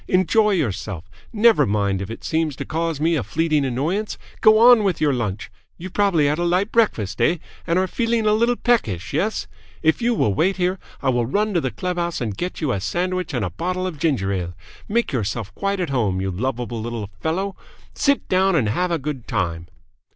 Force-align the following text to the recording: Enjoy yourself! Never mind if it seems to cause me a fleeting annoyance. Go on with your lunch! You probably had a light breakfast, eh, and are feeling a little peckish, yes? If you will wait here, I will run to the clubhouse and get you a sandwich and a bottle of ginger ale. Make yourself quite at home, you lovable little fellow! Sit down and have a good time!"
Enjoy 0.07 0.49
yourself! 0.49 1.07
Never 1.31 1.67
mind 1.67 2.01
if 2.01 2.09
it 2.09 2.23
seems 2.23 2.55
to 2.55 2.65
cause 2.65 2.99
me 2.99 3.13
a 3.15 3.21
fleeting 3.21 3.63
annoyance. 3.63 4.17
Go 4.41 4.57
on 4.57 4.83
with 4.83 4.99
your 4.99 5.13
lunch! 5.13 5.51
You 5.77 5.91
probably 5.91 6.25
had 6.25 6.39
a 6.39 6.43
light 6.43 6.71
breakfast, 6.71 7.21
eh, 7.21 7.37
and 7.67 7.77
are 7.77 7.85
feeling 7.85 8.25
a 8.25 8.33
little 8.33 8.55
peckish, 8.55 9.13
yes? 9.13 9.45
If 9.83 10.01
you 10.01 10.15
will 10.15 10.33
wait 10.33 10.57
here, 10.57 10.79
I 11.03 11.09
will 11.09 11.27
run 11.27 11.53
to 11.53 11.61
the 11.61 11.69
clubhouse 11.69 12.19
and 12.19 12.35
get 12.35 12.61
you 12.61 12.71
a 12.71 12.79
sandwich 12.81 13.31
and 13.31 13.45
a 13.45 13.51
bottle 13.51 13.85
of 13.85 13.99
ginger 13.99 14.33
ale. 14.33 14.55
Make 14.89 15.11
yourself 15.11 15.53
quite 15.53 15.79
at 15.79 15.91
home, 15.91 16.19
you 16.19 16.31
lovable 16.31 16.81
little 16.81 17.11
fellow! 17.19 17.55
Sit 17.93 18.27
down 18.27 18.55
and 18.55 18.69
have 18.69 18.89
a 18.89 18.97
good 18.97 19.27
time!" 19.27 19.67